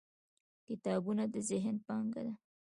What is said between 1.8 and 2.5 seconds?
پانګه ده.